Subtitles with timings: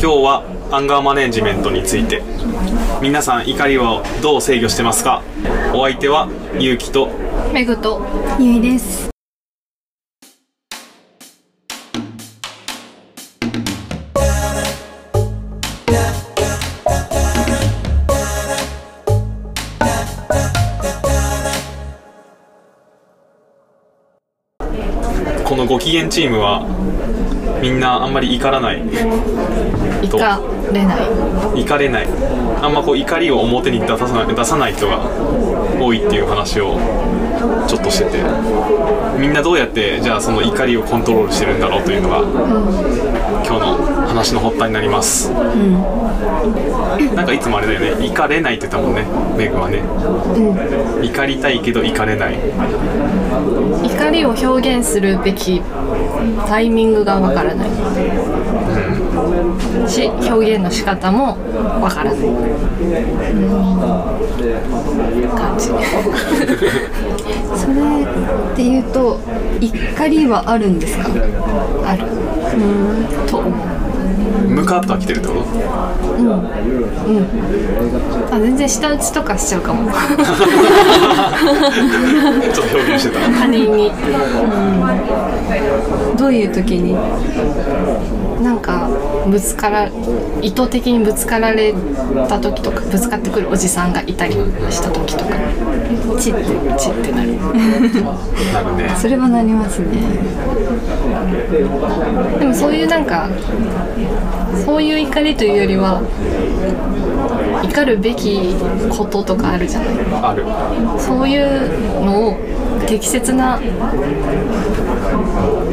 [0.00, 2.22] 今日はアンガーマネジメントについて。
[3.02, 5.24] 皆さん怒りをどう制御してますか？
[5.74, 7.08] お相手はゆうきと。
[7.52, 8.00] めぐと
[8.38, 9.10] ゆいです。
[25.44, 26.64] このご機嫌チームは
[27.60, 28.82] みんなあんまり怒らない。
[30.02, 30.18] 怒
[30.72, 30.98] れない。
[31.54, 32.08] 怒れない。
[32.62, 35.00] あんまこう怒りを表に出さない出さない人が
[35.80, 36.78] 多いっていう話を
[37.66, 38.18] ちょっとしてて。
[39.18, 42.20] みんなどうやってじゃあその怒りをコントロールしてるんだろうというのが、
[43.44, 48.06] 今日の話の発端になります、なんかいつもあれだよね。
[48.06, 49.04] 怒れないって言ったもんね。
[49.36, 49.82] メグはね、
[51.02, 52.38] 怒りたいけど怒れない。
[53.82, 55.60] 怒りを表現するべき
[56.46, 57.68] タイミングがわからない、
[59.88, 61.36] し表現の仕方も
[61.80, 62.18] わからない、
[65.36, 65.68] 感じ。
[67.56, 67.74] それ
[68.56, 69.18] で言うと
[69.60, 71.08] 怒りはあるんですか？
[71.84, 72.04] ある。
[73.26, 73.52] と思う
[74.58, 75.44] ムカッとは来てるってこと？
[78.34, 79.88] あ全然舌打ちとかしちゃうかも。
[79.90, 83.20] ちょっと表現してた。
[83.30, 83.92] 他人に。
[86.16, 86.96] どういう時に？
[88.42, 88.88] なんか
[89.28, 89.90] ぶつから
[90.40, 91.74] 意図的にぶつかられ
[92.28, 94.34] た時とかぶつかってくるおじさんがいたり
[94.70, 95.30] した時とか。
[96.20, 96.44] チッて
[96.78, 97.34] チッてなる。
[98.96, 99.86] それはなりますね。
[102.38, 103.28] でもそういうなんか
[104.64, 106.02] そういう怒りというよりは
[107.62, 108.54] 怒るべき
[108.90, 109.88] こととかあるじゃない。
[110.22, 110.44] ある。
[110.98, 112.36] そういうのを
[112.86, 113.58] 適切な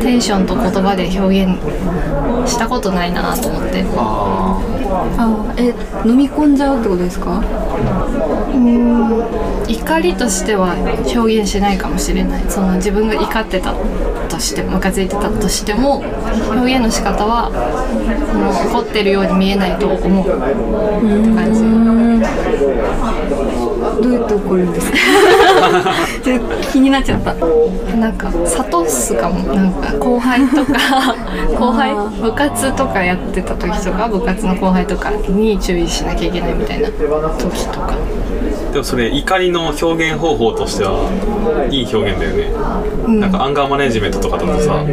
[0.01, 1.57] テンションと言葉で表現
[2.45, 3.85] したことないなと思って。
[3.97, 4.59] あ
[5.17, 5.73] あえ
[6.05, 7.43] 飲み込んじゃうってことですか？
[9.67, 10.75] 怒りとしては
[11.13, 12.43] 表現しないかもしれない。
[12.49, 13.73] その自分が怒ってた
[14.29, 16.03] としてもムカついてたとしても
[16.49, 17.51] 表現の仕方は
[18.31, 19.99] その怒ってるように見えないと思う。
[20.21, 20.31] って
[21.33, 21.61] 感じ
[24.01, 24.97] どうやって怒るんですか？
[26.23, 27.33] ちょっと気になっちゃった。
[27.95, 29.39] なんか諭すかも。
[29.53, 31.15] なんか後輩とか
[31.57, 37.93] 後輩部活とかやってた時とか部活の後輩とかに注意しなきゃいけないみたいな時とか。
[38.71, 40.99] でもそれ怒りの表現方法としては
[41.71, 42.51] いい表現だよね、
[43.21, 44.83] なんかアンガーマネジメントとかだとさ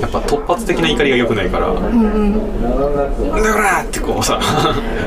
[0.00, 4.40] やっぱ突発的な怒りが良くないから「なんだこら!」ってこうさ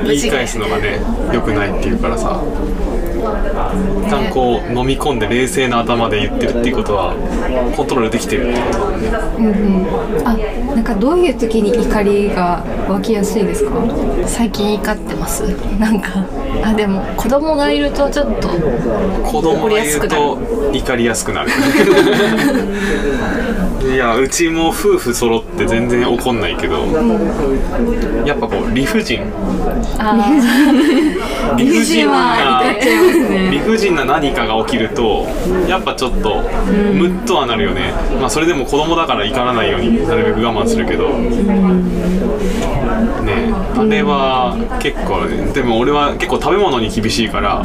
[0.05, 1.01] 言い返すのがね
[1.33, 2.39] 良くないっていうからさ
[3.21, 7.13] 一旦こう飲み込んで冷静な頭で言ってるっていうことは
[7.75, 9.51] コントロールできてるってことだもん。
[9.51, 9.87] ね
[10.25, 10.35] あ
[10.75, 13.71] なんかどういう時に怒りが湧きやすいですか？
[14.25, 15.43] 最近怒ってます？
[15.79, 16.25] なんか。
[16.63, 18.49] あでも子供がいるとちょっと
[19.23, 20.37] 子供がいると
[20.73, 21.49] 怒りやすくなる。
[23.91, 26.75] いやうちも夫婦揃って全然怒んないけど、
[28.25, 29.21] やっぱこう理不尽。
[29.97, 30.15] あ
[31.57, 33.01] 理不尽な怒っちゃ
[33.51, 35.27] 理不尽な何かが起きると
[35.67, 41.09] やっぱちょっとムッとはなるよね、まあそれでも子供だから怒らないようになるべく我慢するけど。
[43.23, 47.63] ねあれは結構ねでも俺は結構食べ物に厳しいから、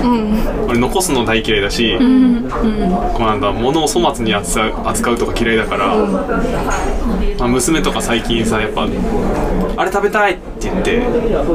[0.68, 8.88] 俺残すの大嫌いだし、こうなんだ物を粗末に扱う扱うとか嫌いだから、まあ、娘とか最近さやっぱ
[9.76, 11.52] あれ食べたいって言ってこ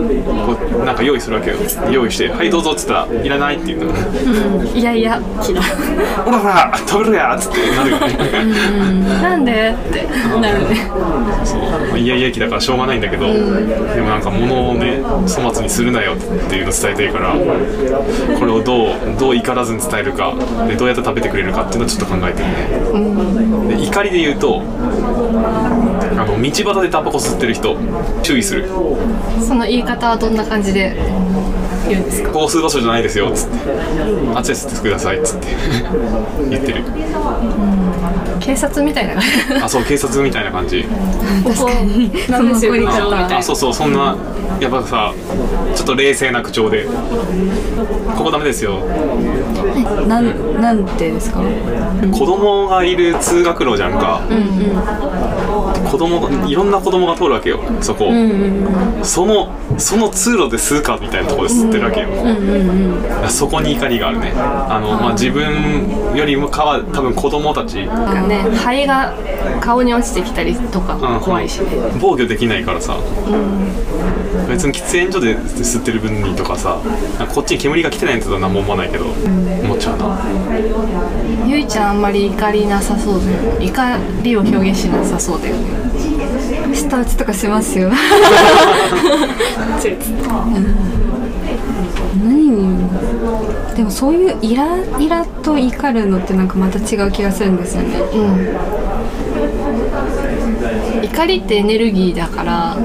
[0.81, 1.57] うなんか用意するわけよ。
[1.91, 3.93] 用意して「はいどうぞ」っつったら「いらない」って言うの。
[3.93, 5.19] ーいやいや。
[5.47, 5.63] 嫌い
[6.23, 8.07] 「ほらほら食べろや」っつってなるよね。
[9.21, 10.07] なんでって
[10.39, 10.89] なるね。
[11.43, 11.61] そう。
[11.61, 13.25] まあイヤイヤ期だからしょうがないんだけど、
[13.95, 17.33] でもなんか物をね粗末にするなよっていうの伝えたいから
[18.39, 20.33] これをどうどう怒らずに伝えるか
[20.67, 22.47] でどうやって食べてくれるかっていうのをちょっと考えてる
[23.67, 24.65] ね、で怒りで言うとあ
[26.27, 27.77] の道端でタバコ吸ってる人
[28.23, 28.67] 注意する。
[29.39, 30.95] その言い方はどんな感じで？
[31.91, 33.55] 言うんですかこう場所じゃないですよっつって
[34.35, 35.47] あっちで吸ってくださいっつって。
[36.49, 36.83] 言ってる。
[38.39, 39.21] 警察みたいな。
[39.65, 40.83] あそう警察みたいな感じ。
[41.43, 42.73] 確かになんですよ。
[42.73, 43.37] みたいな。
[43.37, 44.15] あそうそうそんな
[44.59, 45.13] やっぱさ
[45.75, 46.87] ちょっと冷静な口調で。
[48.17, 48.79] ここダメですよ。
[50.07, 51.41] なんなんてですか？
[52.11, 54.21] 子供がいる通学路じゃんか、
[55.91, 57.59] 子供がいろんな子供が通るわけよ。
[57.81, 58.05] そこ、
[59.03, 62.07] そのその通路で吸うかみたいなところで吸ってるわけよ、
[63.29, 64.31] そこに怒りがあるね。
[64.35, 69.13] あの、まあ、自分よりもかは多分子供たち、なんかね灰が
[69.59, 71.19] 顔に落ちてきたりとかうん。
[71.19, 71.67] 怖いしね、
[71.99, 72.95] 防御できないからさ、
[74.47, 76.79] 別に喫煙所で吸ってる分にとかさ
[77.33, 80.17] こっちに煙が来てないんだったら何も思わないけど、思っちゃうな。
[81.47, 83.65] ゆいちゃんあんまり怒りなさそうだよね。
[83.65, 85.61] 怒りを表現しなさそうだよね。
[86.73, 87.91] 舌打ちとかしますよ。
[92.23, 92.77] 何に
[93.75, 97.99] でもそういうイライラと怒るのってなんかまた違う気がするんですよね。
[97.99, 98.17] う
[101.03, 101.03] ん。
[101.03, 102.77] 怒りってエネルギーだから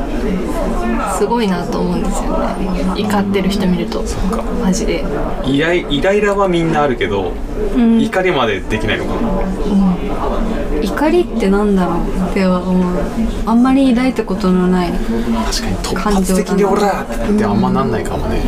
[1.18, 3.02] すごいなと思うんですよね。
[3.02, 4.02] 怒ってる人見ると。
[4.02, 4.42] か。
[4.62, 5.04] マジで。
[5.44, 7.32] イライイライラはみんなあるけど、
[7.76, 9.20] 怒りまでできないのか。
[9.20, 9.46] な
[10.82, 12.98] 怒りってなんだろうっては思う。
[13.46, 14.90] あんまり抱いたことのない。
[14.90, 15.04] 確
[15.62, 18.42] かに突発的にオラってあんまなんないかもね、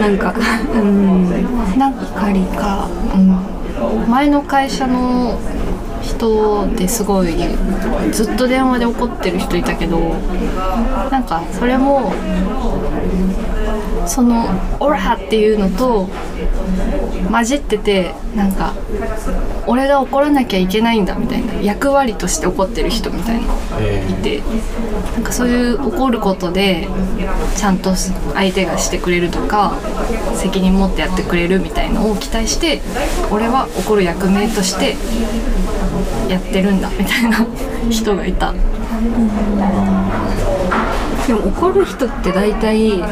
[0.00, 0.34] なんか。
[0.74, 1.78] うん。
[1.78, 5.38] なんか怒りか、うん、前の会社の
[6.08, 7.34] 人ですごい
[8.12, 9.98] ずっと電話で怒ってる人いたけど
[11.10, 12.12] なんかそれも
[14.06, 14.46] その
[14.80, 16.08] 「オラ!」っていうのと
[17.30, 18.72] 混じっててなんか
[19.66, 23.42] 俺が怒らなきゃいけないんだみたいな役割として怒ってる人みたいな
[23.80, 24.42] えいて
[25.14, 26.88] なんかそういう怒ることで
[27.56, 29.74] ちゃんと相手がしてくれるとか
[30.34, 32.80] 責任持ってやってくれるみたいのを期待して
[33.30, 34.96] 俺は怒る役目として
[36.28, 37.46] やってるんだみたいな
[37.90, 38.52] 人がいた。
[41.26, 43.02] でも怒る人って大体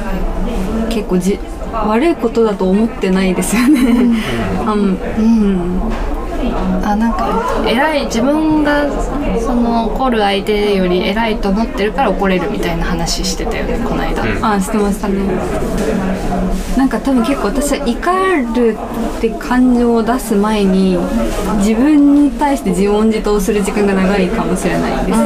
[0.89, 1.39] 結構じ
[1.73, 4.17] 悪いことだと思ってないですよね。
[4.67, 5.81] あんうん
[6.83, 8.89] あなんか偉い自分が
[9.41, 14.45] その怒る相手より偉いと思ってるから怒れるみたいな話してたよねこの間、うん。
[14.45, 15.17] あしてましたね。
[16.77, 18.11] なんか多分結構私は怒
[18.55, 18.77] る
[19.19, 20.99] って感情を出す前に
[21.59, 25.19] 自分に対して自問自答する時間が長いかもしれないです、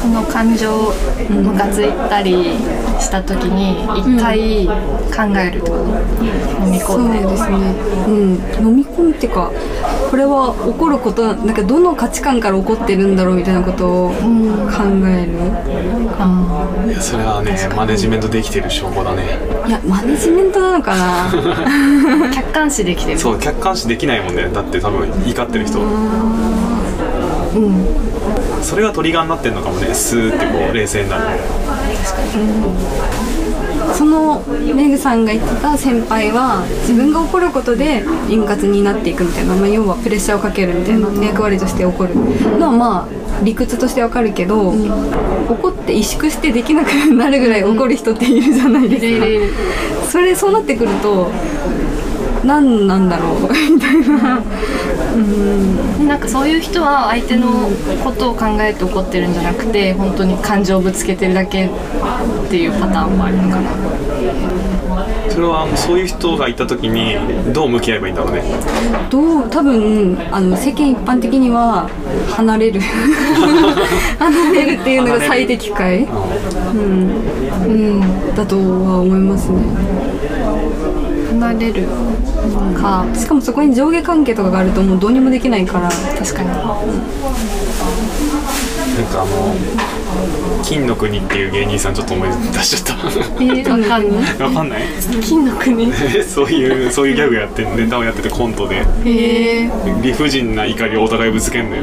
[0.00, 0.92] その感情
[1.28, 2.56] ムカついたり
[3.00, 5.84] した時に一回考えるってこと？
[6.64, 7.26] 飲みそう込んで。
[7.26, 7.56] ですね、
[8.06, 9.50] うん、飲み込むっていうか
[10.10, 14.14] これは怒ることなんかどの価値観から怒ってるんだろうみたいなことを考
[15.08, 15.32] える、
[16.88, 19.24] いやそれはねマネジメントできてる証拠だね。
[19.66, 22.30] いやマネジメントなのかな？
[22.32, 23.18] 客観視できてる。
[23.18, 24.48] そう客観視できないもんね。
[24.48, 25.80] だって多分怒ってる人
[27.56, 31.38] うんそれがトリガーになってんのかもねスーってこう冷静になる
[33.94, 34.42] その
[34.74, 41.06] メグさんが言ってた先輩は自分が怒ることで円滑になっていくみたいな、まあ、要はプレッシャーをかけるみたいな。
[41.24, 42.14] 役割として怒る
[42.58, 48.98] のはまあ理屈としてわかるけど、怒って萎縮してできなくなるぐらい怒る人っているじゃないで
[49.48, 51.30] すか、それそうなってくると
[52.46, 53.40] 何なんだろう？
[53.74, 54.40] みたいな。
[56.06, 57.48] なんかそういう人は相手の
[58.04, 61.70] ことを考えて怒ってるんじゃなくて本当に感情をぶつけてるだけっ
[62.50, 63.70] ていうパターンもあるのかな。
[65.30, 67.16] それはそういう人がいた時に
[67.52, 68.42] どう向き合えばいいんだろうね？
[69.10, 71.88] どう多分あの世間一般的には
[72.30, 72.80] 離れる。
[74.18, 76.08] 離れるっていうのが最適解、う
[76.76, 77.10] ん。
[77.66, 79.60] うん、だとは思いますね
[81.26, 81.86] 離れる
[82.76, 83.04] か。
[83.14, 85.88] しかもそこに上下関係とかがあるともうどうにもできないから。
[85.88, 86.48] 確かに。
[88.96, 89.54] なんかあの
[90.64, 92.98] 金の国っていう芸人さんちょっと思い出しちゃっ
[93.40, 94.34] えー、わかんない。
[94.36, 94.82] たわかんない？
[95.22, 95.92] 金の国？
[96.26, 98.76] そういうそういうギャグやってネタをやっててコントで。
[99.04, 99.70] へえ
[100.02, 101.82] 理不尽な怒りをお互いぶつけんのよ。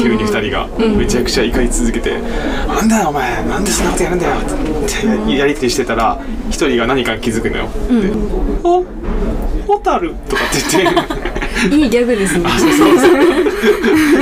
[0.00, 0.68] 急に二人が。
[0.78, 2.14] めちゃくちゃ怒り続けて
[2.68, 7.68] 「なんだよお前なんでそんなことやるんだよ」ってやりとりしてたら一人が何かに気づくのよ。
[7.90, 8.10] で
[8.62, 8.84] 「お
[9.66, 11.26] ホタル」とかって言って。
[11.74, 12.44] いいギャグですね。
[12.46, 13.45] あそうそうそう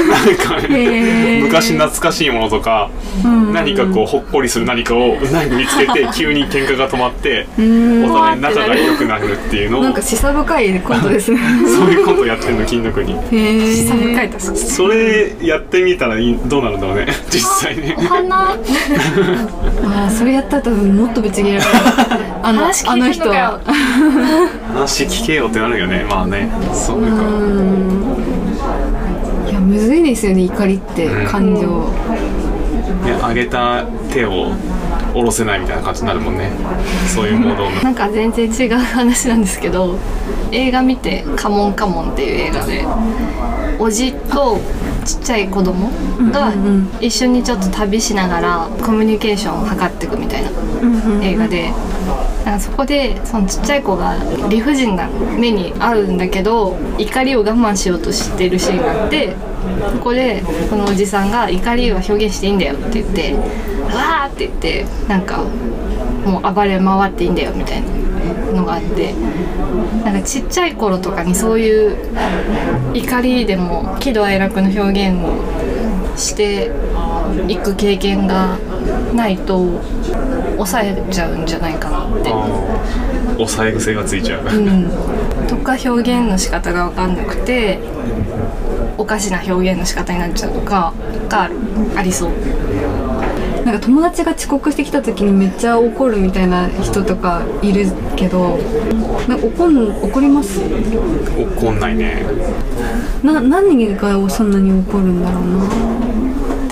[0.08, 2.90] なんかね昔懐かしいものとか、
[3.52, 11.38] 何かこうほっこりする何かを何か見つけて 急に喧嘩が止まってお互い仲が良くなるっていうのをなんか示唆深いコントですね。
[11.66, 13.12] そういうことやってんの金の国。
[13.12, 21.70] へえ下深い確かにそれやってみたらどうなるんだろうね実際ね花 あーそれやったら多分もっとぶち切れられる。
[22.42, 23.60] あの話あの人は。
[24.74, 26.06] 話聞けよってなるよね。
[26.08, 28.13] まあねそういうか
[29.74, 32.64] むずいですよね怒りってうん感情、ね
[33.04, 34.52] 上げた手を
[35.12, 36.50] 下ろせないみたいな感じになるもんね。
[37.14, 39.98] そういうモードなんか全然違う話なんですけど
[40.52, 42.86] 映画見て「カモンカモン」っていう映画で
[43.78, 44.58] おじと
[45.04, 45.90] ちっちゃい子供
[46.32, 46.52] が
[47.00, 50.50] 一緒にちょっと旅しながらコミュニケーションを図っていくみたいな
[51.22, 51.72] 映画で
[52.44, 54.16] なんかそこでそのちっちゃい子が
[54.48, 59.34] 理不尽な目に遭うんだけど怒りを我慢しようとしてるシーンがあって
[59.92, 63.34] そこでこのおじさんが「怒りは表現していいんだよ」って言って
[63.94, 65.42] 「わーって言ってなんか
[66.24, 69.14] もう暴れ回っていいんだよみたいなのがあって
[70.04, 71.96] なんかちっちゃい頃とかにそういう
[72.94, 76.70] 怒りでも喜怒哀楽の表現をして
[77.48, 78.56] いく経験が
[79.14, 79.80] ないと
[80.56, 82.32] 抑えちゃうんじゃないかなって。
[83.38, 84.88] 抑え癖がついちゃう、うん、
[85.48, 87.78] とか表現の仕方が分かんなくて
[88.96, 90.92] おかしな表現の仕方になっちゃうとか
[91.28, 91.50] が
[91.96, 92.32] ありそう。
[93.64, 98.58] なんか友達が遅刻してきた時にめっちゃ怒るみたいな人とかいるけど
[99.26, 100.60] なんか怒ん怒ります？
[100.60, 102.26] 怒んないね。
[103.22, 105.64] な何がそんなに怒るんだろうな。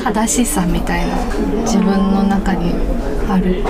[0.03, 1.17] 正しさみたいな
[1.63, 2.75] 自分の中に
[3.33, 3.63] ある。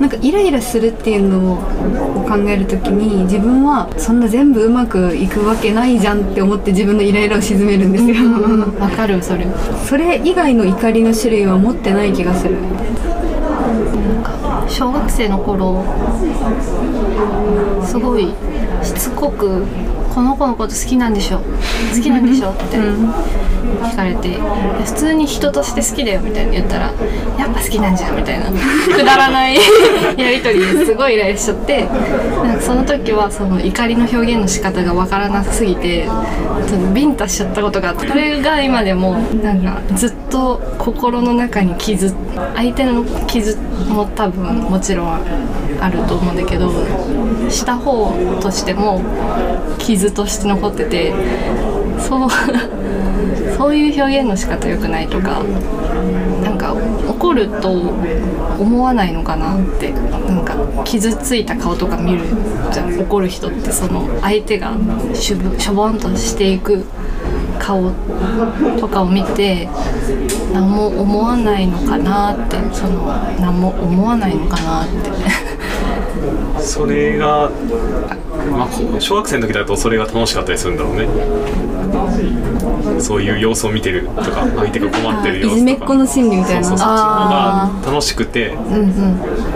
[0.00, 1.56] なんかイライラするっていうのを
[2.28, 8.14] 考えるときに自分はそんな全部うまくいくわけないじゃんって思って自分のイライラを鎮めるんですよ、
[8.80, 9.46] わかるそれ。
[9.84, 12.56] それ以外の怒りの種類は持ってない気がする。
[14.68, 15.82] 小学生の頃
[17.84, 18.32] すごい
[18.82, 19.64] しつこく
[20.14, 21.38] 「この子のこと好きなんでしょ？
[21.38, 22.76] 好きなんでしょ?」って。
[22.76, 24.38] 聞かれて
[24.84, 26.92] 普通に人として好きだよみたいに言ったら
[27.36, 28.46] 「やっぱ好きなんじゃん」みたいな。
[28.94, 29.56] くだらない
[30.16, 31.86] やり取りですごいイライラしちゃって
[32.42, 42.14] なんかその時はその怒りの表現の仕方がわからなすぎてちょっとビンタしちゃったことがあってそれが今でもなんかずっと心の中に傷
[42.54, 45.08] 相手の傷も多分もちろん
[45.80, 46.70] あると思うんだけど
[47.48, 49.00] した方としても
[49.78, 51.12] 傷として残ってて
[51.98, 52.28] そう
[53.56, 55.42] そういう表現の仕方良くないとか
[56.42, 56.74] なんか
[57.08, 62.20] 怒ると思わないのかなってなんか傷ついた顔とか見る
[62.72, 62.98] じゃん。
[62.98, 64.76] 怒る人ってその相手が
[65.14, 66.84] しょしょぼんとしていく
[67.58, 67.92] 顔
[68.78, 69.68] とかを見て
[70.52, 73.06] 何も思わないのかなってその
[73.40, 75.10] 何も思わないのかなって。
[76.60, 77.50] そ れが、
[78.50, 81.06] まあ、こ小学生の時だとそれが楽しかったりするんだろうね。
[83.00, 85.54] そういう様子を見てるとか相手が困ってる様子とか。
[85.54, 86.64] いじめっ子の心理みたいな。
[86.64, 88.74] そうそうそっちのが楽しくてうん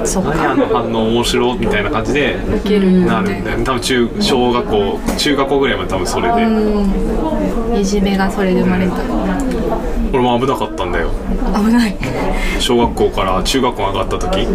[0.00, 0.06] うん。
[0.06, 3.64] そう何あかの反応面白いみたいな感じでななるんだよね。
[3.64, 6.42] 多分中小学校中学校ぐらいまで多分それで。
[6.44, 7.76] うん。
[7.76, 8.96] いじめがそれで生まれた
[10.12, 11.10] 俺も危なかったんだよ。
[11.56, 11.96] 危ない。
[12.58, 14.46] 小学校から中学校上がった時。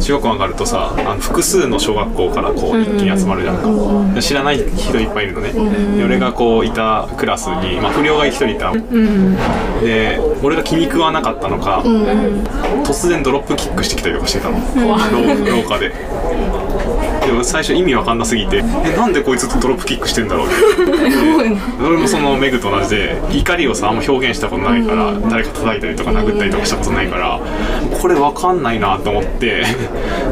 [0.00, 4.14] 中学校上がるとさあの複数の小学校からこう一気に集まるじゃん。
[4.14, 5.52] か、知らない人いっぱいいるのね、
[5.96, 8.72] で俺がこういたクラスに、まあ、不良が一人いた、
[9.82, 11.82] で俺が気に食わなかったのか、
[12.84, 15.92] 突然ドロップキックしてきたりとかしてたの、廊廊下で
[17.26, 18.58] でも最初意味わかんなすぎて。
[18.58, 20.46] えなんでこいつとドロップキックしてんだろう。
[20.46, 20.54] って
[21.84, 27.40] 俺もそのメグと同じで怒りをさあんま表現したことないから、誰か叩いたりとか殴ったりとかしたことないから
[28.00, 29.64] これわかんないなと思って。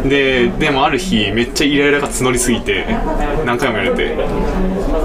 [0.04, 2.86] ででもある日めっちゃイライラが募りすぎて
[3.44, 4.16] 何回もやれて。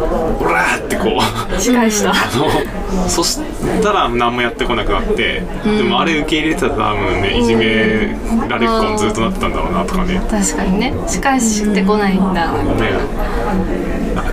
[0.03, 1.19] オラーってこ
[1.55, 1.61] う。
[1.61, 2.11] 仕返した。
[2.11, 3.39] あのそし
[3.81, 8.15] たら何もやってこなくなって、でもあれ受け入れてたら多分ねいじめ
[8.49, 10.21] られっ子にずっとなってたんだろうなとかね。
[10.29, 10.93] 確かにね。
[11.07, 12.51] 仕返してこないんだ。
[12.51, 12.61] ね。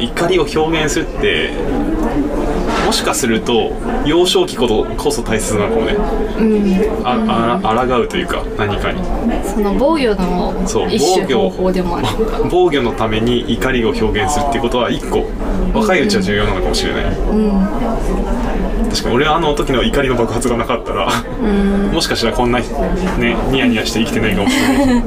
[0.00, 1.50] 怒りを表現するって
[2.86, 3.72] もしかすると
[4.04, 5.96] 幼少期こそ大切なのかもね、
[7.04, 9.02] ああら抗うというか何かに。
[9.44, 10.54] その防御の
[10.90, 12.06] 一種方法でもある
[12.50, 15.28] 防御のために怒りを表現するっていうことは一個
[15.74, 17.04] 若いうちは重要なのかもしれない、
[18.90, 21.10] 確かに俺はあの時の怒りの爆発がなかったら、
[21.92, 22.66] もしかしたらこんなね
[23.50, 25.04] ニヤニヤして生きてないかもしれない。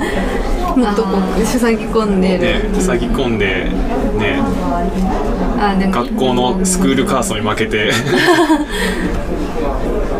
[0.78, 3.66] もっとこうふさぎ込んでる、ね塞ぎ込んで
[4.18, 4.40] ね
[5.60, 5.92] あでも。
[5.92, 7.92] 学校のスクールカーストに負けて。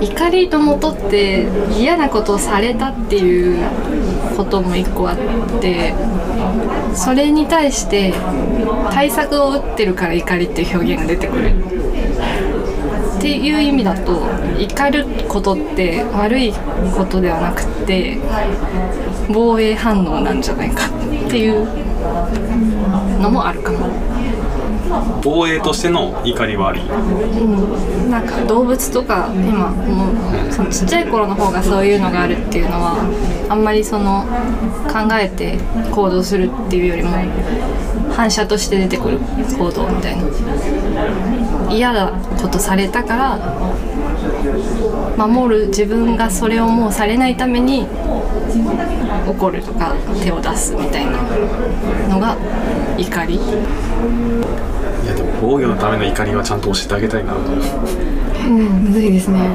[0.02, 0.58] 怒りと
[0.90, 1.46] って
[1.78, 3.64] 嫌なことをされたっていう
[4.36, 5.18] ことも一個あっ
[5.62, 5.94] て
[6.96, 8.14] それに対して
[8.92, 11.52] 対策を打ってるから怒りっていう表現が出てくる
[13.18, 16.54] っていう意味だと怒ることって悪い
[16.96, 18.18] ことではなくて
[19.32, 20.90] 防衛反応なんじゃないかっ
[21.30, 21.68] ていう
[23.22, 24.21] のもあるかも。
[25.24, 26.82] 防衛としての怒りはあり。
[26.82, 32.98] うんなんか動物とか今もうそのちっちゃい頃の方がそういうのがあるっていうのは
[33.50, 34.26] あんまりその
[34.92, 35.58] 考えて
[35.92, 37.12] 行動するっていうよりも
[38.12, 39.20] 反射として出てくる
[39.58, 40.24] 行動みたいな。
[41.72, 43.40] 嫌なことされたから
[45.18, 47.88] 守る自分がそれをもうされないために
[49.26, 51.12] 怒るとか手を出すみたいな
[52.10, 52.36] のが
[52.98, 53.40] 怒り。
[55.42, 57.34] 防御のための怒りはちゃんと教えてあげたいな。
[57.34, 59.50] むずいですね。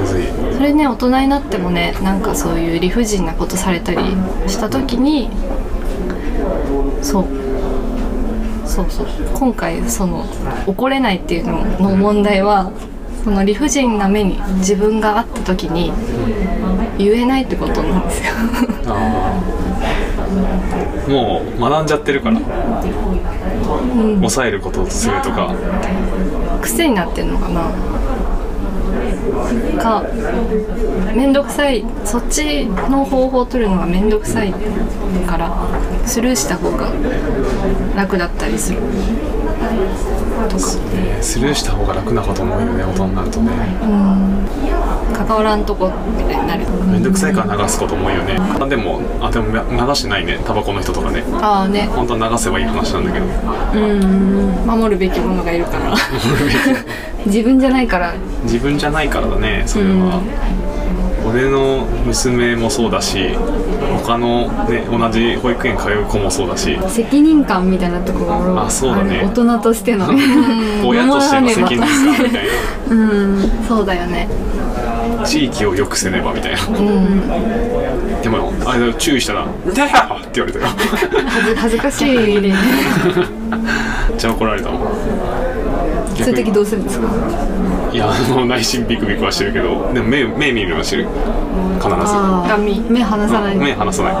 [0.00, 0.24] むずい。
[0.56, 3.98] それね大人になってもねなんかそういう理不尽なことされたり
[4.46, 5.28] した時に
[7.02, 7.24] そう。
[8.64, 9.06] そうそう。
[9.34, 10.24] 今回その
[10.66, 12.70] 怒れないっていうのの問題は
[13.24, 15.92] その理不尽な目に自分があった時に
[16.98, 18.32] 言えないってことなんですよ
[21.08, 22.40] もう学んじゃってるから、
[24.20, 25.54] 抑えることをするとか。
[26.60, 27.70] 癖になってんのかな。
[29.80, 30.04] か
[31.14, 31.84] 面倒くさい。
[32.04, 34.52] そっちの方法を取るのが面倒くさい
[35.26, 35.50] から
[36.06, 36.90] スルーした方が
[37.96, 38.80] 楽だったりする
[39.70, 43.50] ねスルーした方が楽なことも多いよね大人になるとね。
[45.14, 46.66] 関わらんとこみたいになる。
[46.86, 48.36] めんどくさいから流すことも多いよね。
[48.38, 50.40] あでもあでも流してないね。
[50.44, 51.22] タバコの人とかね。
[51.40, 51.86] ああね。
[51.86, 53.26] 本当は流せばいい話なんだけど。
[54.66, 55.94] 守るべきものがいるから。
[57.26, 58.14] 自分じゃないから。
[58.44, 60.20] 自分じゃないからだねそれは、
[61.26, 63.34] 俺の娘もそうだし
[64.04, 66.78] 他のね同じ保育園通う子もそうだし。
[66.88, 69.22] 責任感みたいなところあそうだね。
[69.24, 70.08] 大人としての
[70.84, 71.88] 親としての責任感
[72.24, 72.42] みたい
[72.90, 73.50] うん。
[73.68, 74.28] そうだよね。
[75.20, 76.58] な地域を良くせねばみたいな。
[76.66, 78.22] うん。
[78.22, 79.90] でもあれ注意したら「だよ!」
[80.22, 80.66] って言われたよ。
[81.56, 82.52] 恥ずかしいで めっ
[84.16, 84.80] ちゃ怒られたもん
[86.16, 87.06] そういう時どうするんですか？
[87.92, 91.08] いやあの内心ビクビクはしてるけどでも目目見るのはしてる。
[91.78, 91.96] 必ず。
[92.90, 93.56] 目離さない。
[93.56, 94.14] 目離さない。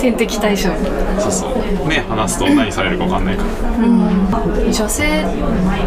[0.00, 0.70] 天敵対象。
[1.18, 1.52] そうそう。
[1.88, 3.48] 目離すと何されるか分かんないから。
[4.70, 5.24] 女性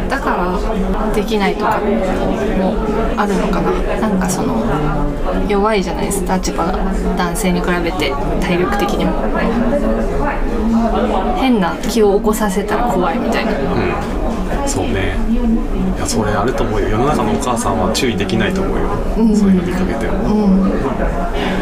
[0.09, 2.75] だからできないとかも
[3.17, 3.71] あるのかな。
[4.01, 4.65] なんかその
[5.47, 6.35] 弱いじゃないですか。
[6.37, 6.73] 立場が
[7.15, 9.13] 男性に比べて体力的にも。
[11.37, 13.51] 変な気を起こさせたら怖いみたいな。
[13.51, 14.24] うん
[14.65, 15.15] そうね。
[15.95, 16.89] いやそれあると思うよ。
[16.89, 18.89] 世の中のお母さんは注意できないと思うよ、
[19.35, 20.27] そういうの見かけても、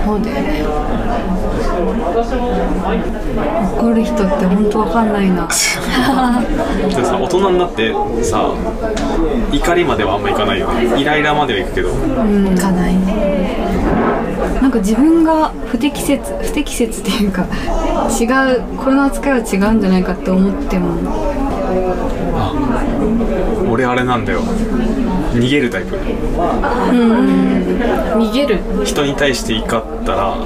[0.05, 0.65] そうだよね。
[3.77, 5.47] 怒る人って本当わかんないな。
[5.47, 8.51] でさ大人になってさ
[9.51, 10.99] 怒りまではあんまいかないよね。
[10.99, 11.89] イライラまではいくけど。
[11.89, 12.93] 行かない。
[14.61, 17.45] なんか自分が不適切不適切っていうか
[18.19, 20.95] 違うこれの扱いは違うんじゃないかって思っても
[23.69, 24.41] 俺あれなんだよ。
[25.33, 25.95] 逃げるタイプ。
[28.15, 28.59] 逃げる。
[28.85, 30.37] 人に対して怒ったら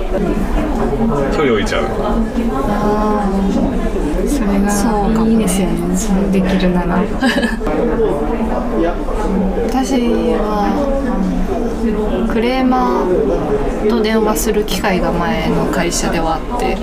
[1.36, 1.84] 距離置いちゃう。
[4.28, 5.98] それがそうかもいいですよね。
[5.98, 7.04] そうできるなら。
[9.68, 9.94] 私
[10.34, 10.68] は
[12.32, 16.78] クレーマーと電話する機会が前の会社ではあって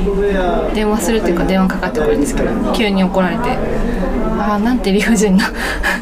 [0.75, 3.59] 電話するっていうか電話かかってくるんですけど急に怒られて
[4.47, 4.75] あな。
[4.75, 5.51] んて理不尽な。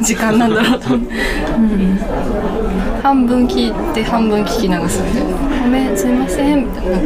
[0.02, 0.48] 時間な。
[0.48, 1.14] んだろうと思って、
[3.02, 5.20] 半分聞いて半分聞き流すんで
[5.62, 6.98] 「ごめんすいません」みたいな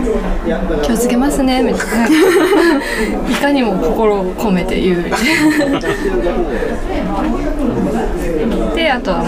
[0.82, 2.16] 「気をつけますね」みたいな。
[3.30, 5.04] いかにも心を込めて言う
[8.74, 9.26] であとはも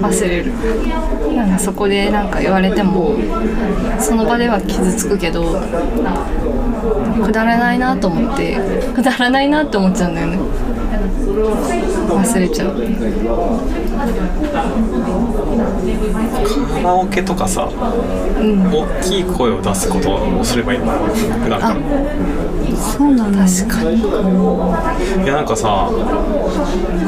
[0.00, 0.52] う忘れる
[1.58, 3.16] そこでなんか言われても
[3.98, 5.60] その場では傷つくけど
[7.24, 8.58] くだらないなと思って
[8.94, 10.38] くだらないなって思っちゃうんだよね。
[11.34, 12.76] 忘れちゃう。
[16.72, 20.86] カラオケとかさ、大きい声を出すことをすればいいの？
[20.86, 21.68] 普段か。
[21.68, 21.76] ら
[22.76, 23.44] そうなんだ。
[23.46, 24.00] 確かに。
[25.24, 25.90] いやなんかさ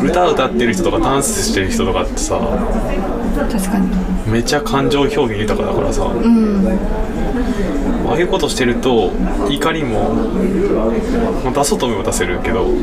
[0.03, 2.39] 歌歌ってる人とかダンスしてる人とかってさ
[3.37, 3.89] 確かに。
[4.31, 6.11] めっちゃ感情表現豊かだからさ、あ
[8.13, 9.13] あいうことしてると
[9.51, 10.15] 怒りも、
[11.45, 12.75] まあ、出そうと思えば出せるけど、そう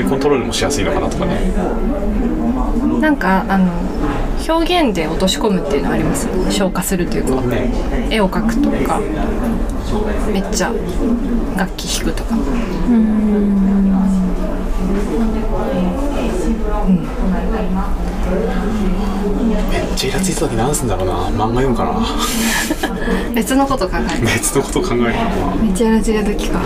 [0.00, 1.52] いうコントロールもしやすいのかなとかね。
[3.00, 3.72] なんかあの
[4.48, 6.28] 表現で落とし込むっていうのはあります？
[6.50, 7.40] 消化するというか。
[7.42, 7.70] ね。
[8.10, 9.00] 絵を描くとか。
[10.32, 10.72] めっちゃ
[11.56, 12.34] 楽器弾くとか
[19.70, 21.14] めっちゃイラついた時何すんだろうな。
[21.28, 21.92] 漫画読むかな。
[23.34, 24.26] 別のこと考える。
[24.26, 25.04] 別のこと考える
[25.62, 26.60] めっちゃイラついた時か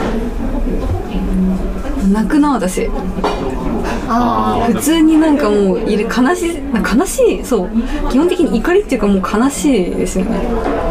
[2.12, 2.88] 泣くな私。
[4.08, 6.04] あ普通になんかもういる。
[6.04, 6.62] 悲しい
[6.98, 7.70] 悲しいそう。
[8.10, 10.38] 基本的に怒りっていうかもう悲しいですよね。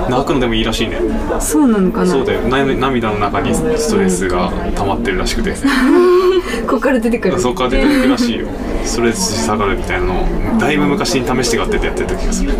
[0.09, 0.99] 泣くのでもいいらしいね。
[1.39, 2.07] そうなのかな。
[2.07, 2.41] そうだよ。
[2.41, 5.55] な涙の中にストレスが溜まってるらしくて
[6.67, 7.39] ここから出てくる。
[7.39, 8.47] そこから出てくるらしいよ。
[8.83, 10.13] ストレス下がるみたいなの。
[10.21, 10.25] を
[10.59, 12.51] だいぶ昔に試してがっててやってた気がする。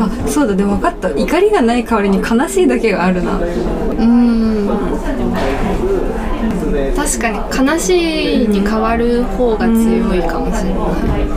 [0.00, 1.10] あそうだでも分かった。
[1.10, 3.38] 怒りがない代わりに悲しいだけがあるな。
[3.38, 3.42] う
[4.04, 4.68] ん。
[6.96, 10.76] 確かに悲しいに変わる方が強いかもしれな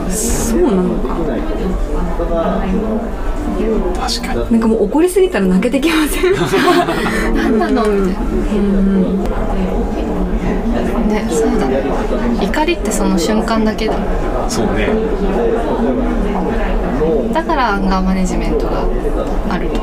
[0.08, 0.12] い。
[0.12, 1.16] そうなのか。
[3.98, 4.52] 確かに。
[4.52, 6.34] なんかもう怒りすぎたら泣けてきません？
[7.34, 7.82] 何なの？
[7.88, 8.22] みたいな
[11.08, 11.68] ねそうだ。
[12.42, 13.94] 怒りってその瞬間だけだ。
[14.48, 14.88] そうね。
[17.32, 18.84] だからアンガーマネジメントが
[19.50, 19.76] あると。
[19.76, 19.82] そ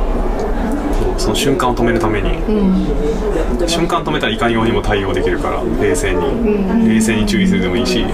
[1.12, 2.38] うその瞬間を止めるために。
[2.38, 3.68] うん。
[3.68, 6.90] 瞬間止めたらいかにようにも対応できるから冷静に。
[6.90, 8.06] 冷静に注意するでもいいし。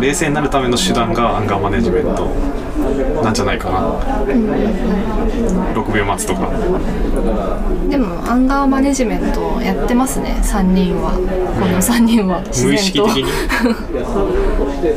[0.00, 2.28] 冷静になるための手段がアンガーマネジメント
[3.22, 3.98] なんじゃないかな。
[5.74, 6.50] 6秒待つとか。
[7.88, 10.36] でもアンガーマネジメントやってますね。
[10.42, 11.12] 3人は。
[11.12, 12.42] この3人は。
[12.46, 13.24] 自無意識的に。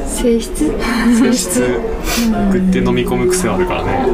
[0.07, 0.71] 性質？
[1.17, 1.79] 性質。
[2.51, 4.05] グって飲み込む癖あるからね。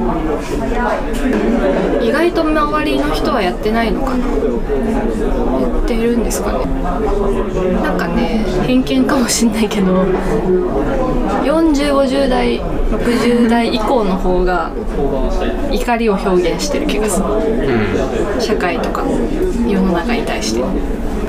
[2.02, 4.26] 意外と周りの人はやってないのかな。
[4.26, 4.32] や
[5.84, 6.66] ってるんですかね。
[7.82, 10.06] なんかね偏見かもしんないけど。
[11.44, 14.71] 4050代60代以降の方が
[15.71, 17.25] 怒りを表現してる気がする。
[18.41, 19.03] 社会とか
[19.67, 20.63] 世の中に対して。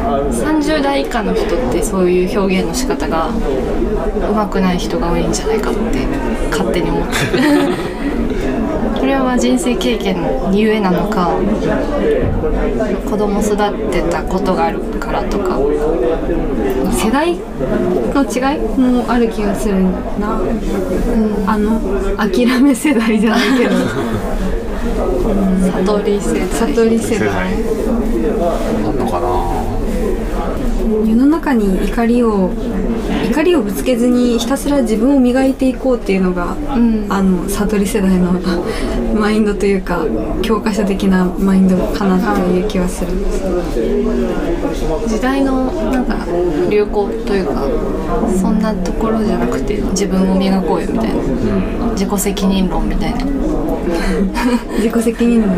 [0.09, 6.07] 30代以下の人ってそういう表現の仕方が上手くない人が多いんじゃないかって
[6.51, 7.15] 勝手に思って
[9.29, 10.17] は人生経験
[10.51, 11.37] にゆえなのか
[13.09, 13.57] 子供育
[13.91, 15.59] てたことがあるからとか
[16.91, 19.83] 世代の違いもある気がする
[20.19, 20.41] な、
[21.47, 21.79] あの
[22.17, 23.71] 諦め世代じゃないけど。
[25.85, 26.49] 悟り世代。
[26.49, 27.19] 悟り世代。
[27.19, 27.55] 世代。
[28.87, 29.29] あんのかな。
[31.07, 32.51] 世の中に怒りを
[33.31, 37.07] 怒りをぶつけずにひたすら自分を磨いていこうっていうのが、ん。
[37.11, 38.33] あの悟り世代の
[39.15, 40.05] マインドというか
[40.43, 43.13] 教科書的なマインドかなという気はする。
[45.07, 46.17] 時代のなんか
[46.71, 47.63] 流行というか
[48.41, 51.15] そんなところじゃなくて自分を磨こうよみたいな。
[51.93, 53.19] 自己責任論みたいな。
[54.79, 55.51] 自己責任論。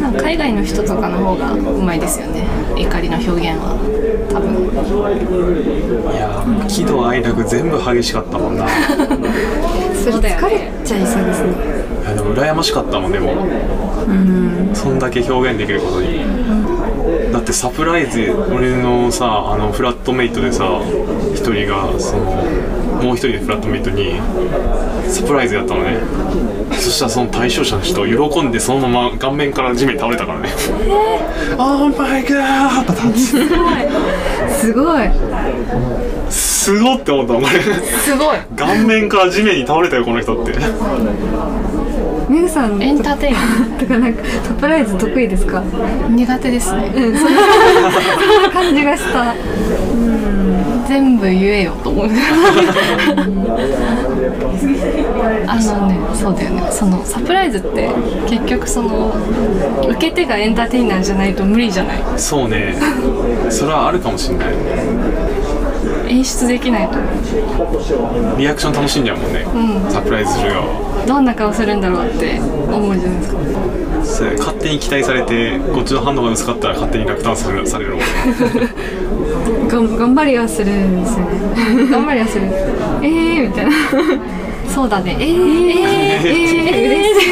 [0.00, 2.44] なんか海外の人とかの方がうまいですよね。
[2.76, 3.76] 怒りの表現は
[4.36, 8.66] いやー喜怒哀楽全部激しかったもんな。
[8.66, 8.68] い
[9.94, 10.46] それそうだよね。
[10.46, 11.86] 疲れちゃいそうですね。
[12.06, 13.46] やでも羨ましかったもんでも
[14.74, 16.24] そんだけ表現できることに。
[17.32, 20.80] だってサプライズ俺のさあのフラットメイトでさ
[21.34, 22.24] 一人がその
[23.02, 24.20] もう一人でフラットメイトに
[25.08, 25.98] サプライズやったのね
[26.78, 30.48] そしたらその対象者の人喜んでそのまま顔面から地面に倒れたからね
[31.58, 31.98] 「オー。
[31.98, 35.10] マイガー!」すごい。
[36.30, 38.36] すごって思ったもん俺すごい。
[38.56, 40.52] 顔面から地面に倒れたよこの人って。
[42.28, 42.82] メグさん。
[42.82, 43.38] エンターテインメ
[43.76, 45.60] ンとかなんかサプライズ得意ですか？
[45.62, 46.90] ト苦手ですね。
[46.92, 47.12] そん
[48.42, 49.32] な感じがした
[50.86, 52.06] 全部言えよと思う。
[55.48, 56.62] あのねそうだよね。
[56.70, 57.88] そのサプライズって
[58.28, 59.12] 結局その
[59.90, 61.98] 受け手がエンターテイナーじゃないと無理じゃない？
[62.16, 62.74] そうね。
[63.50, 64.48] それはあるかもしれない。
[66.08, 66.98] 演出できないと
[68.38, 69.44] リアクション楽しんじゃうもんね、
[69.90, 72.38] サプライズする側はどんな顔するんだろうって
[72.72, 73.38] 思うじゃないですか
[74.16, 77.90] それ勝手に期待されてこっちの反応が薄かったら勝手に落胆されるされる。
[77.90, 78.06] もんね
[79.68, 81.84] がん頑張りはするんですよね。
[81.92, 82.46] 頑張りはする。
[83.02, 83.72] えーみたいな。
[84.74, 85.18] そうだね。
[85.20, 87.28] えー、えー、えー、嬉しい。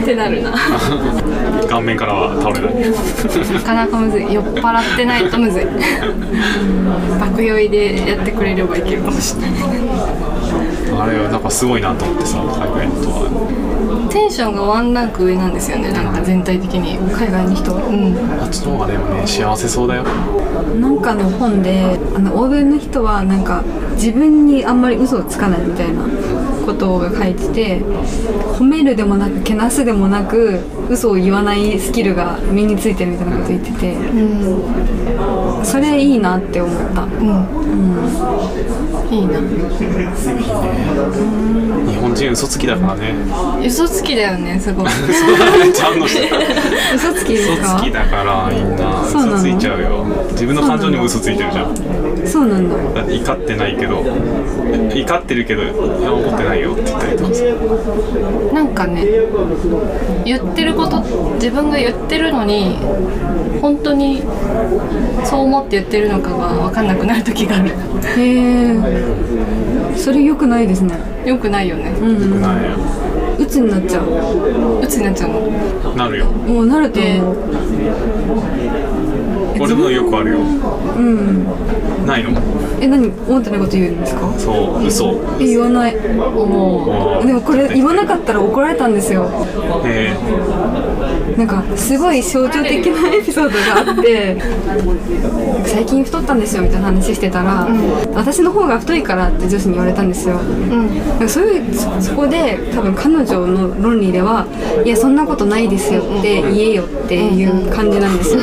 [0.02, 0.54] ってなるな。
[1.68, 2.74] 顔面からは倒れない。
[3.52, 4.32] なかなかむずい。
[4.32, 5.66] 酔っ払ってないとむずい。
[7.20, 9.50] 爆酔いでやってくれればいけるかもしれない。
[11.00, 13.24] あれはなんかすごいなと思ってさ海外の人は
[14.10, 15.92] テンションがワンランク上なんですよね。
[15.92, 16.98] なんか全体的に。
[17.12, 17.86] 海外の人は。
[17.86, 18.42] うん。
[18.42, 20.04] あっちの方がでもね幸せそうだよ。
[20.80, 23.62] なんかの本であの欧米の人はなんか
[24.00, 26.02] 自分にあんまり嘘をつかないみたいな
[26.64, 27.80] ことが書いてて
[28.58, 37.06] 褒めるでもなくけなすでもなく嘘を言わないスキルが身についてるみたいなこと言っててうんそれいいなって思った。
[39.10, 39.40] いいな。
[41.90, 43.14] 日本人嘘つきだからね。
[43.66, 44.88] 嘘つきだよねすごい
[45.72, 46.38] ちゃんとした
[46.94, 49.04] 嘘つきです嘘かつきだからみんな。
[49.04, 50.06] そうなの嘘ついちゃうよ。
[50.32, 51.76] 自分の感情にも嘘ついてるじゃん。
[52.26, 52.76] そうなんだ。
[53.00, 55.72] だって怒ってないけど怒ってるけどいや
[56.12, 57.34] 怒ってないよって言ったりとか。
[57.34, 57.42] さ
[58.54, 59.04] なんかね
[60.24, 61.02] 言ってること
[61.34, 62.76] 自分が言ってるのに
[63.60, 64.22] 本当に
[65.24, 67.70] そう思って言ってるのかが分かんなくなる時がある。
[67.70, 67.74] へ
[68.16, 68.76] え。
[69.96, 70.98] それ良くないですね。
[71.26, 71.90] よくないよね。
[72.00, 72.70] うんないよ。
[73.38, 74.80] 鬱になっちゃう。
[74.82, 75.94] 鬱になっちゃうの。
[75.94, 76.26] なるよ。
[76.26, 77.36] もうなると思う、
[79.60, 80.38] 俺もよくあるよ。
[80.38, 80.42] う
[81.00, 81.44] ん。
[82.06, 82.30] ないの？
[82.80, 83.12] え何？
[83.28, 84.32] 思ってないこと言うんですか？
[84.38, 85.20] そう嘘。
[85.38, 85.96] え言わない。
[85.96, 89.28] おでもこれ言わなかったら怒られたんですよ。
[89.84, 90.16] え
[91.36, 94.36] なんかすごい象徴的なエピソードがあって
[95.64, 97.66] 最近太ったんですよみたいな話してたら、
[98.14, 104.46] 私の方が太いからって女子に言われたんですよ、なんかそういうそそこで多分彼女の論理では
[104.84, 108.40] いやそんなことないですよって言えよっていう感じなんですよ。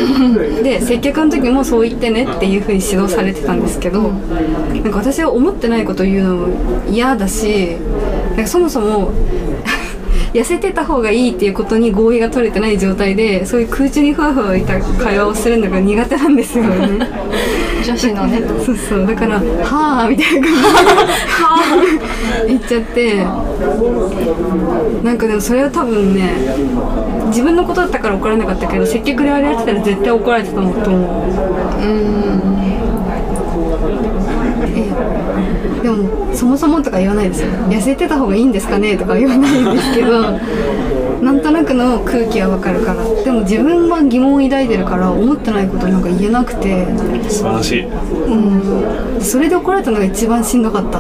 [0.64, 0.82] で
[1.14, 7.78] 客の時もそう言ってねっていうふうに指導されてたんですけどなんか私は思ってないこと言うのも嫌だし
[8.32, 9.12] なんかそもそも
[10.34, 17.08] 痩せてた方がいいっていうことに合意が取れてない状態でそういう空中にふわふわいた会話をするのが苦手なんですよね。
[17.88, 18.42] 女子のね。
[18.66, 19.08] そうそう。
[19.08, 20.48] だから「はあ」みたいな。
[20.48, 20.68] 感じで
[21.40, 21.64] 「はあ」
[22.46, 23.26] 言っちゃって。
[25.04, 26.34] なんかでもそれは多分ね
[27.28, 30.74] 自分のことだったから怒られなかったけど接客であれやってたら絶対怒られてたと思う。
[34.70, 34.86] え
[35.82, 37.48] でもそもそもとか言わないですよ。
[37.70, 40.38] 痩せてた方がいいんですかねとか言わないんですけど
[41.22, 43.04] なんとなくの空気はわかるから。
[43.24, 46.86] でも自分は疑問を抱いてるから思ってないことなんか言えなくて。
[46.86, 47.86] ー、素晴らしい。
[47.86, 49.22] うん。
[49.22, 51.00] それで怒られたのが一番しんどかった。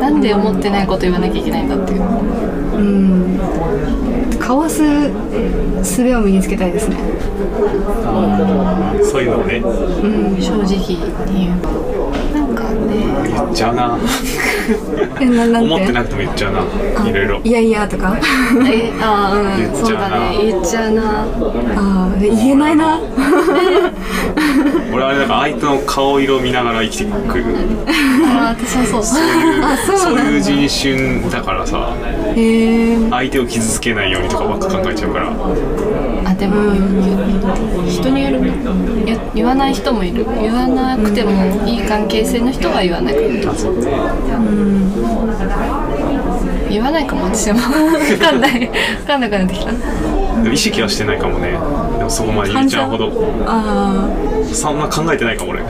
[0.00, 2.02] なんで思ってないこと言わなきゃいけないんだっていう。
[2.76, 3.40] うん。
[4.38, 4.82] かわす
[5.82, 6.96] 術を身につけたいですね。
[9.04, 9.60] そういうのをね
[10.40, 10.76] 正直
[11.26, 11.99] に言う
[13.44, 13.98] 言っちゃうな。
[15.60, 16.52] 思ってなくても言っちゃう
[17.04, 17.08] な。
[17.08, 17.40] いろいろ。
[17.44, 18.16] いやいやとか？
[18.66, 19.74] えああうん。
[19.74, 20.08] そう言っちゃうな。
[20.08, 20.38] だね。
[20.42, 21.02] 言っちゃうな。
[21.02, 22.99] ああ言えないな
[24.92, 27.44] 俺あれだから相手の顔色を見ながら生きてくる。
[28.26, 29.20] あ私もそう。
[29.62, 30.30] あそうそうなんだ。
[30.30, 31.94] いう人種だからさ。
[33.10, 35.32] 相手を傷つけないようにとかばっか考えちゃうから。
[36.24, 36.74] あでも、
[37.88, 38.52] 人によるね
[39.06, 40.26] 言言わない人もいる。
[40.40, 41.30] 言わなくても
[41.66, 43.14] いい関係性の人は言わない。
[43.46, 43.86] あそうね
[46.70, 47.58] 言わないかも私も。
[47.60, 48.60] 分かんない。
[48.60, 48.68] 分
[49.06, 49.72] かんなくなってきた。
[50.42, 51.50] でも意識はしてないかもね。
[51.98, 53.12] でもそこまでゆうちゃんほど。
[53.46, 54.08] あ
[54.52, 55.60] そんな考えてないかも俺。
[55.60, 55.66] 考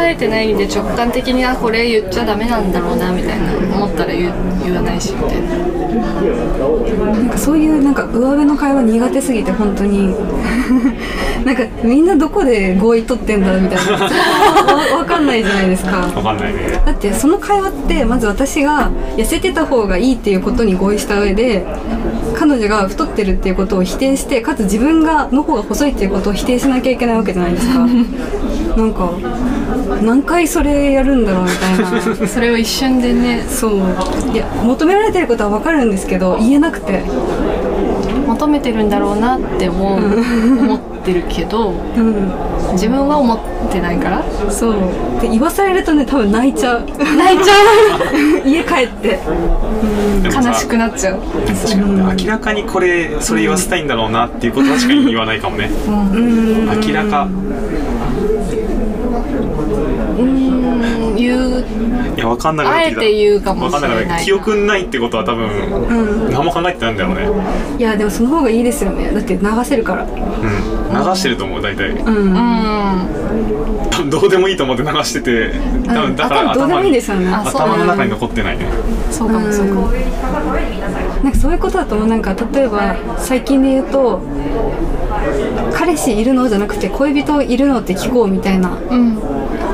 [0.00, 4.32] えてないんで直感的にあこれ言っちゃダメなんだろうなみたいな思ったら言う
[4.64, 5.54] 言わないしみたいな。
[5.54, 10.14] あなんかそういうなんか上辺の会話苦手すぎて本当に。
[11.44, 13.92] なんかみんなどこで合意取ってんだみたいな。
[13.92, 15.98] わ わかんないじゃないですか。
[16.16, 16.82] わかんないね。
[16.84, 21.64] だってその会話ってまず私が痩せてた方がいいっていうことに合意した上で
[22.34, 27.86] 彼女が太ってるっていうことを否定してかつ自分がの方が細いっていうことを否定しなきゃいけないわけじゃないですか。
[28.76, 29.10] なんか
[30.02, 32.26] 何回それやるんだろうみたいな。
[32.26, 33.44] それを一瞬でね。
[33.48, 33.72] そう。
[34.32, 37.02] いや求められてることは分かるんですけど言えなくて。
[38.26, 42.32] 求めてるんだろうなって思う思ってるけどうん。
[42.72, 43.38] 自分は思っ
[43.70, 44.24] てないから。
[44.50, 44.74] そう。
[45.20, 46.86] で言わされるとね多分泣いちゃう。
[46.86, 47.54] 泣いちゃ
[48.44, 49.20] 家帰って。
[50.24, 51.20] 悲しくなっちゃう。
[51.46, 55.70] 確かに明らかにこれそれ言わせたいんだろうなっていうことは確かに言わないかもね。
[55.88, 56.66] うん。
[56.66, 57.28] 明らか。
[60.18, 61.14] うん。
[61.16, 61.64] 言う
[62.30, 63.00] 分かんなくなあえってきた。
[63.02, 66.32] て言うかもし分かんなくなれないって記憶ないってことは多分うん。
[66.32, 67.28] 何も考えてないんだろうね。
[67.78, 69.10] いやでもその方がいいですよね。
[69.12, 70.04] だって流せるから。
[70.04, 70.10] うん。
[70.10, 70.18] 流
[71.16, 71.90] してると思う大体。
[71.90, 72.16] うん。
[72.16, 72.36] うん
[73.90, 75.54] 多分どうでもいいと思って流してて
[75.86, 77.28] 多分だからあ多分どうでもいいですよね。
[77.32, 77.62] あそう。
[77.62, 78.66] 頭の中に残ってないね。
[79.10, 79.90] そうかもそうかも。
[81.22, 84.22] なんかそういうことだと思うなんか例えば最近で言うと
[85.72, 86.48] 彼氏いるの？
[86.48, 87.80] じゃなくて恋人いるの？
[87.80, 88.70] って聞こうみたいな。
[88.90, 89.18] うん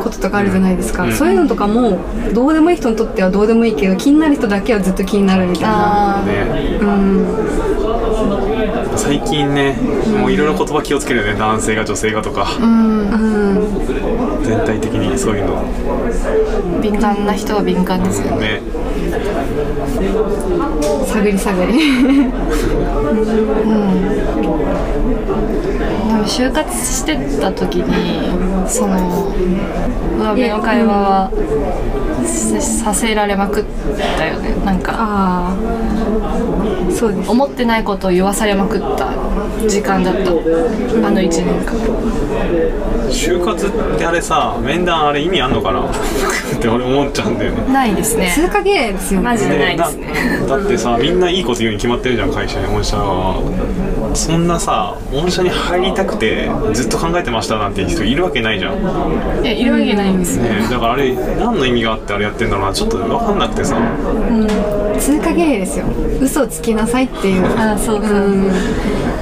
[0.03, 1.13] こととかあるじゃないですか、うん。
[1.13, 1.99] そういうのとかも
[2.35, 6.19] どうでもいい人にとってはどうでもいいけど気になる人だけはずっと気になるみたいな。
[6.19, 6.79] あね。
[6.81, 7.27] うん。
[8.97, 9.77] 最近ね
[10.21, 11.39] もういろいろ言葉気をつけるよね。
[11.39, 12.47] 男性が女性がとか。
[12.61, 14.43] うん。
[14.43, 15.65] 全体的にそういうの。
[16.81, 18.61] 敏感な人は敏感ですよね。
[18.61, 18.63] ね
[21.07, 21.73] 探り探り。
[21.73, 22.29] で
[26.19, 29.33] も就活してた時にその
[30.19, 31.31] 上辺の会話は
[32.25, 33.65] ささせられまくっ
[34.17, 34.55] たよね。
[34.65, 35.53] なんか
[36.91, 37.31] そうです。
[37.31, 39.11] 思ってないことを言わされまくった
[39.69, 40.31] 時間だった。
[40.31, 41.77] あの1年間。
[43.11, 45.85] 就活ってあれさ面談あれ意味あんのかな？
[46.57, 47.73] って俺思っちゃうんだよね。
[47.73, 48.33] ないですね。
[48.35, 49.25] 通過儀礼ですよね。
[49.25, 50.13] マジでないですね。
[50.49, 53.43] だだってさみんないいこと言うに決まってるじゃん会社に御社は。
[54.15, 58.79] そんなさ御社に入りたくてずっと考えてましたなんて人いるわけないじゃん、ね、
[59.43, 62.73] いやいるわけないんですよだからあれ何の意味があってあれやってんだろうな。
[62.75, 63.77] ちょっと分かんなくてさ
[65.05, 65.87] 通過儀礼ですよ。
[66.21, 67.45] 嘘をつきなさいっていう。
[67.59, 68.53] あそうそうそう、うん。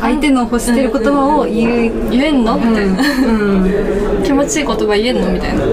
[0.01, 2.57] 相手の欲してる言葉を言う、言えんの？
[2.57, 4.23] みたいな、うん。
[4.23, 5.33] 気持ちいい言葉言えんの？
[5.33, 5.65] みたいな。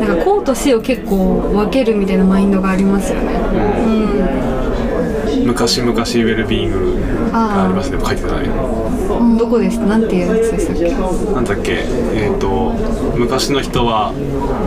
[0.00, 3.32] なんか公と私を結構分けるみたいなマインドがありますよね
[5.44, 7.98] 昔々ウェルビーイングがありますね。
[8.04, 8.48] 書いてたね
[9.38, 11.72] どこですなんていうやつでしたっけなんだっけ？
[12.14, 12.72] えっ、と
[13.16, 14.12] 昔の人は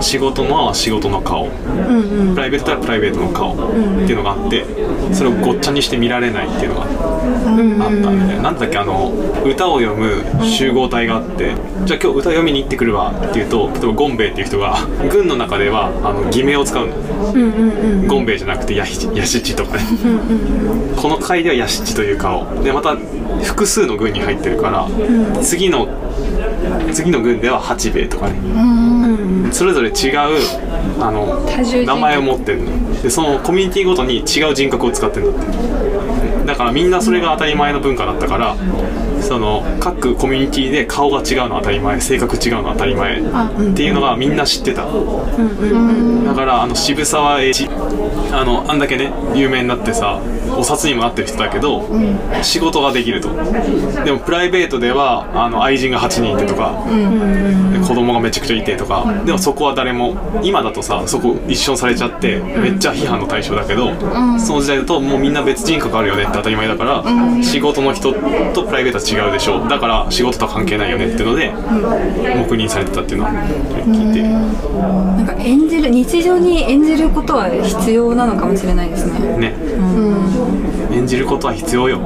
[0.01, 3.57] 仕事のは仕事の顔、プライベートはプライベートの顔っ
[4.05, 4.65] ていうのがあって
[5.13, 9.11] それをごっちゃにして見られないっていうのがあったみたいななんだっけあの
[9.45, 14.77] 歌を読む集合体があってじゃあ今日歌読みに行ってくるわっていうと例えばゴンベイっていう人が
[15.11, 18.97] 軍の中ではあの偽名を使うの、ゴンベイじゃなくてヤシ
[19.43, 19.83] チとかね。
[20.95, 22.63] この回ではヤシチという顔。
[22.63, 22.95] でまた
[23.43, 24.87] 複数の軍に入ってるから、
[25.41, 25.87] 次の
[26.93, 28.33] 次の軍では八兵衛とかね、
[29.51, 30.17] それぞれ違う
[30.99, 31.45] あの
[31.85, 33.01] 名前を持ってるの。
[33.01, 35.51] でそのコミュニティごとに違う人格を使ってるんだって。
[36.45, 38.55] だからみんなそれが当たり前の文化だったから
[39.21, 43.23] その各コミュニティで顔が違うのは当たり前性格違うのは当たり前っ
[43.75, 44.85] ていうのがみんな知ってた。
[44.85, 44.89] だ
[46.33, 47.67] からあの渋沢栄一
[48.31, 50.21] あのあんだけね有名になってさ
[50.55, 51.87] お札にもなってる人だけど、
[52.41, 53.29] 仕事ができると。
[54.03, 56.73] でもプライベートではあの愛人が8人いてとか、
[57.73, 63.93] で子供がめちゃくちゃいてとか、でもそこは誰も今だとさそこ一緒にされちゃってめっちゃ批判の対象だけど、
[64.39, 67.03] その時代だともうみんな別人格あるよねって当たり前だから、
[67.43, 68.13] 仕事の人
[68.53, 71.51] とプライベートは違うでしょだから仕事とは関係ないよねっていうので、
[72.37, 79.37] 黙認されてたっていうのを聞いて、なんか演じる日常に演じることは必要なのかもしれないですね。
[79.37, 79.53] ね、
[80.91, 81.99] 演じることは必要よ、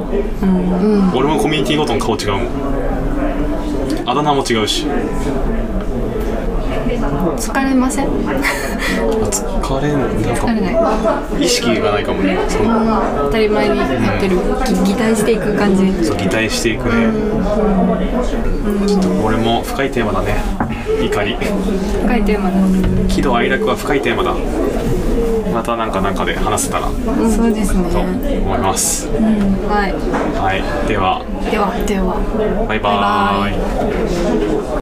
[1.14, 2.48] 俺もコミュニティごとの顔違うもん。
[4.04, 4.86] あだ名も違うし。
[7.36, 8.06] 疲れません？
[8.08, 9.98] 疲れん
[10.62, 12.38] ないか意識がないかもね。
[12.48, 14.36] その当たり前にやってる。
[14.84, 16.04] 擬態していく感じ。
[16.04, 17.10] そう擬態していくね。
[18.86, 20.36] ちょっと俺も深いテーマだね。
[21.02, 21.36] 怒り。
[21.36, 22.56] 深いテーマだ。
[23.08, 24.34] 喜怒哀楽は深いテーマだ
[25.52, 26.92] またなんかなんかで話せたらと
[27.30, 27.82] そうですね。
[28.38, 29.08] 思います。
[29.08, 29.92] はい。
[30.38, 30.88] はい。
[30.88, 31.24] では。
[31.50, 32.66] ではでは。
[32.68, 34.81] バイバーイ